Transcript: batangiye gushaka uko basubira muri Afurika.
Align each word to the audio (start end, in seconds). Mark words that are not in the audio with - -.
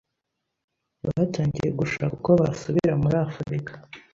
batangiye 1.07 1.69
gushaka 1.79 2.13
uko 2.19 2.31
basubira 2.41 2.93
muri 3.01 3.15
Afurika. 3.27 3.71